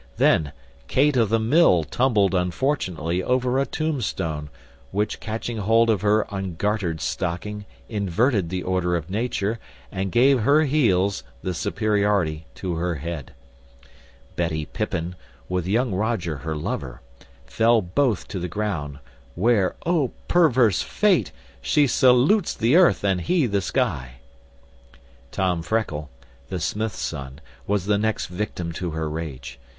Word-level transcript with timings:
Then 0.17 0.51
Kate 0.87 1.15
of 1.15 1.29
the 1.29 1.37
Mill 1.37 1.83
tumbled 1.83 2.33
unfortunately 2.33 3.21
over 3.21 3.59
a 3.59 3.67
tombstone, 3.67 4.49
which 4.89 5.19
catching 5.19 5.57
hold 5.57 5.91
of 5.91 6.01
her 6.01 6.25
ungartered 6.31 6.99
stocking 6.99 7.65
inverted 7.87 8.49
the 8.49 8.63
order 8.63 8.95
of 8.95 9.11
nature, 9.11 9.59
and 9.91 10.11
gave 10.11 10.39
her 10.39 10.63
heels 10.63 11.23
the 11.43 11.53
superiority 11.53 12.47
to 12.55 12.77
her 12.77 12.95
head. 12.95 13.35
Betty 14.35 14.65
Pippin, 14.65 15.13
with 15.47 15.67
young 15.67 15.93
Roger 15.93 16.37
her 16.37 16.55
lover, 16.55 17.01
fell 17.45 17.79
both 17.83 18.27
to 18.29 18.39
the 18.39 18.47
ground; 18.49 18.97
where, 19.35 19.75
oh 19.85 20.13
perverse 20.27 20.81
fate! 20.81 21.31
she 21.61 21.85
salutes 21.85 22.55
the 22.55 22.75
earth, 22.75 23.03
and 23.03 23.21
he 23.21 23.45
the 23.45 23.61
sky. 23.61 24.13
Tom 25.29 25.61
Freckle, 25.61 26.09
the 26.49 26.59
smith's 26.59 26.97
son, 27.01 27.39
was 27.67 27.85
the 27.85 27.99
next 27.99 28.25
victim 28.25 28.71
to 28.71 28.89
her 28.89 29.07
rage. 29.07 29.59